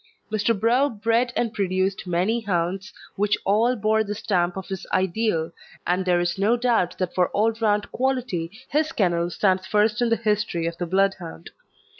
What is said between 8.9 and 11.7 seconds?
kennel stands first in the history of the Bloodhound.